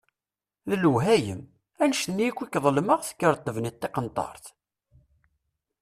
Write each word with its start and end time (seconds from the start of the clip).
D 0.69 0.71
lewhayem! 0.81 1.41
Annect-nni 1.83 2.27
akk 2.29 2.39
i 2.43 2.47
k-ḍelmeɣ, 2.47 2.99
tekkreḍ 3.03 3.39
tebniḍ 3.41 3.75
tiqenṭert! 3.75 4.45